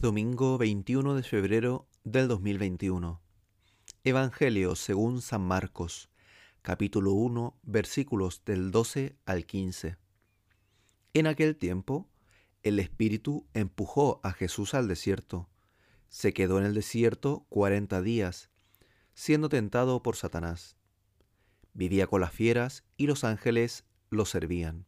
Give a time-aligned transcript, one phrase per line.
[0.00, 3.22] Domingo 21 de febrero del 2021.
[4.04, 6.10] Evangelio según San Marcos,
[6.60, 9.96] capítulo 1, versículos del 12 al 15.
[11.14, 12.10] En aquel tiempo,
[12.62, 15.48] el Espíritu empujó a Jesús al desierto.
[16.08, 18.50] Se quedó en el desierto cuarenta días,
[19.14, 20.76] siendo tentado por Satanás.
[21.72, 24.84] Vivía con las fieras y los ángeles lo servían.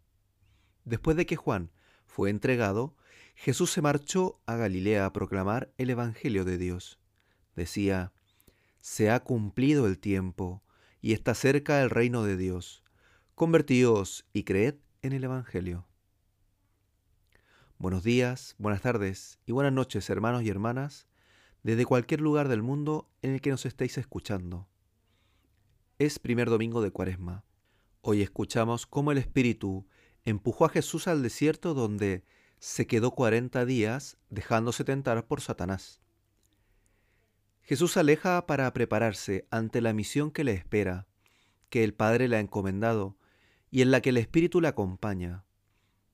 [0.84, 1.70] Después de que Juan
[2.06, 2.94] fue entregado,
[3.40, 6.98] Jesús se marchó a Galilea a proclamar el Evangelio de Dios.
[7.54, 8.12] Decía,
[8.80, 10.64] Se ha cumplido el tiempo
[11.00, 12.82] y está cerca el reino de Dios.
[13.36, 15.86] Convertíos y creed en el Evangelio.
[17.78, 21.06] Buenos días, buenas tardes y buenas noches, hermanos y hermanas,
[21.62, 24.68] desde cualquier lugar del mundo en el que nos estéis escuchando.
[26.00, 27.44] Es primer domingo de Cuaresma.
[28.00, 29.86] Hoy escuchamos cómo el Espíritu
[30.24, 32.24] empujó a Jesús al desierto donde
[32.58, 36.00] se quedó cuarenta días dejándose tentar por Satanás.
[37.62, 41.06] Jesús aleja para prepararse ante la misión que le espera,
[41.68, 43.18] que el Padre le ha encomendado
[43.70, 45.44] y en la que el Espíritu le acompaña.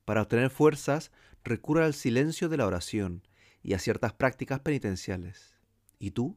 [0.05, 1.13] Para obtener fuerzas
[1.45, 3.23] recurre al silencio de la oración
[3.63, 5.57] y a ciertas prácticas penitenciales.
[5.99, 6.37] ¿Y tú?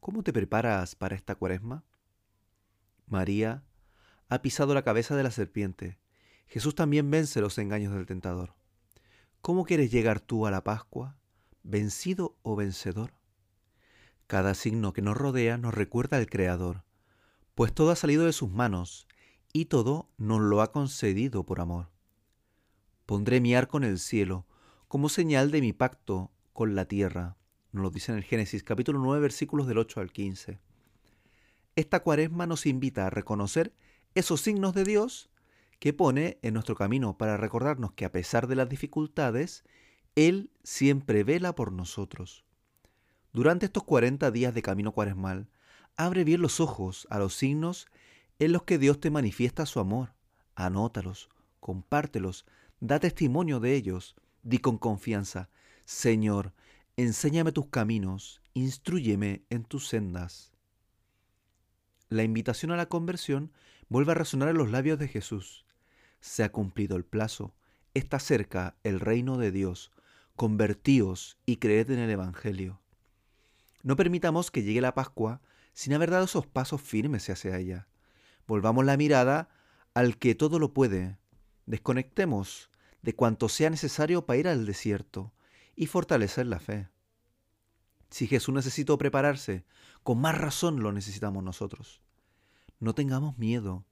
[0.00, 1.84] ¿Cómo te preparas para esta cuaresma?
[3.06, 3.64] María
[4.28, 5.98] ha pisado la cabeza de la serpiente.
[6.46, 8.57] Jesús también vence los engaños del tentador.
[9.40, 11.16] ¿Cómo quieres llegar tú a la Pascua?
[11.62, 13.14] ¿Vencido o vencedor?
[14.26, 16.84] Cada signo que nos rodea nos recuerda al Creador,
[17.54, 19.06] pues todo ha salido de sus manos
[19.52, 21.88] y todo nos lo ha concedido por amor.
[23.06, 24.46] Pondré mi arco en el cielo
[24.86, 27.36] como señal de mi pacto con la tierra,
[27.72, 30.58] nos lo dice en el Génesis capítulo 9 versículos del 8 al 15.
[31.76, 33.72] Esta cuaresma nos invita a reconocer
[34.14, 35.30] esos signos de Dios
[35.78, 39.64] que pone en nuestro camino para recordarnos que a pesar de las dificultades,
[40.16, 42.44] Él siempre vela por nosotros.
[43.32, 45.48] Durante estos 40 días de camino cuaresmal,
[45.96, 47.86] abre bien los ojos a los signos
[48.38, 50.14] en los que Dios te manifiesta su amor.
[50.54, 51.28] Anótalos,
[51.60, 52.46] compártelos,
[52.80, 55.50] da testimonio de ellos, di con confianza,
[55.84, 56.52] Señor,
[56.96, 60.52] enséñame tus caminos, instruyeme en tus sendas.
[62.08, 63.52] La invitación a la conversión
[63.88, 65.64] vuelve a resonar en los labios de Jesús.
[66.20, 67.54] Se ha cumplido el plazo,
[67.94, 69.92] está cerca el reino de Dios,
[70.36, 72.80] convertíos y creed en el Evangelio.
[73.82, 75.40] No permitamos que llegue la Pascua
[75.72, 77.88] sin haber dado esos pasos firmes hacia ella.
[78.46, 79.48] Volvamos la mirada
[79.94, 81.18] al que todo lo puede.
[81.66, 82.70] Desconectemos
[83.02, 85.32] de cuanto sea necesario para ir al desierto
[85.76, 86.88] y fortalecer la fe.
[88.10, 89.64] Si Jesús necesitó prepararse,
[90.02, 92.00] con más razón lo necesitamos nosotros.
[92.80, 93.84] No tengamos miedo,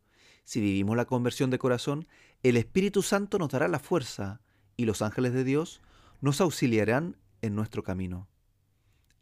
[0.46, 2.06] si vivimos la conversión de corazón,
[2.44, 4.40] el Espíritu Santo nos dará la fuerza
[4.76, 5.82] y los ángeles de Dios
[6.20, 8.28] nos auxiliarán en nuestro camino.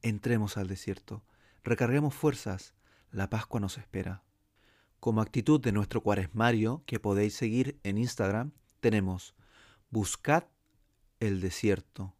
[0.02, 1.24] Entremos al desierto,
[1.64, 2.74] recarguemos fuerzas,
[3.10, 4.22] la Pascua nos espera.
[5.00, 9.34] Como actitud de nuestro cuaresmario que podéis seguir en Instagram, tenemos
[9.88, 10.44] Buscad
[11.20, 12.14] el desierto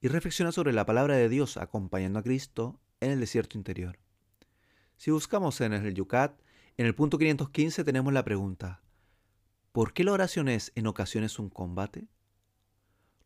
[0.00, 3.98] y reflexiona sobre la palabra de Dios acompañando a Cristo en el desierto interior.
[4.96, 6.40] Si buscamos en el Yucat,
[6.78, 8.80] en el punto 515 tenemos la pregunta,
[9.72, 12.06] ¿por qué la oración es en ocasiones un combate?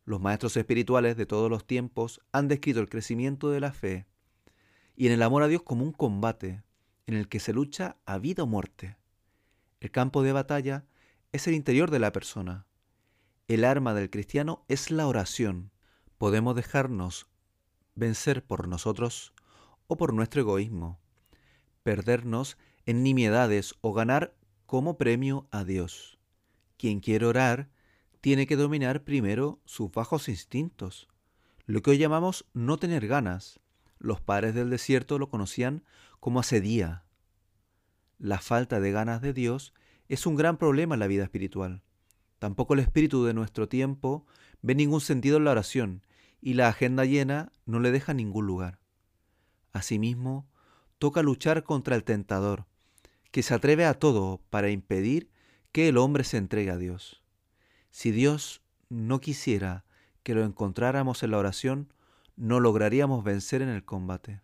[0.05, 4.07] Los maestros espirituales de todos los tiempos han descrito el crecimiento de la fe
[4.95, 6.63] y en el amor a Dios como un combate
[7.05, 8.97] en el que se lucha a vida o muerte.
[9.81, 10.85] El campo de batalla
[11.31, 12.65] es el interior de la persona.
[13.47, 15.69] El arma del cristiano es la oración.
[16.17, 17.27] Podemos dejarnos
[17.93, 19.31] vencer por nosotros
[19.85, 20.99] o por nuestro egoísmo,
[21.83, 24.35] perdernos en nimiedades o ganar
[24.65, 26.19] como premio a Dios.
[26.77, 27.69] Quien quiere orar
[28.21, 31.07] tiene que dominar primero sus bajos instintos,
[31.65, 33.59] lo que hoy llamamos no tener ganas.
[33.99, 35.83] Los padres del desierto lo conocían
[36.19, 37.05] como asedía.
[38.17, 39.73] La falta de ganas de Dios
[40.09, 41.81] es un gran problema en la vida espiritual.
[42.39, 44.25] Tampoco el espíritu de nuestro tiempo
[44.61, 46.05] ve ningún sentido en la oración
[46.41, 48.79] y la agenda llena no le deja ningún lugar.
[49.71, 50.49] Asimismo,
[50.99, 52.65] toca luchar contra el tentador,
[53.33, 55.31] que se atreve a todo para impedir
[55.71, 57.23] que el hombre se entregue a Dios.
[57.89, 59.85] Si Dios no quisiera
[60.21, 61.91] que lo encontráramos en la oración,
[62.35, 64.41] no lograríamos vencer en el combate.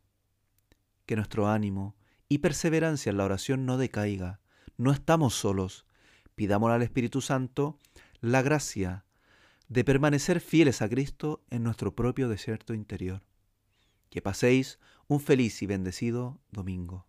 [1.05, 1.95] Que nuestro ánimo
[2.29, 4.39] y perseverancia en la oración no decaiga.
[4.75, 5.85] No estamos solos.
[6.33, 7.79] Pidámosle al Espíritu Santo
[8.21, 9.05] la gracia
[9.67, 13.21] de permanecer fieles a Cristo en nuestro propio desierto interior.
[14.09, 17.08] Que paséis un feliz y bendecido domingo.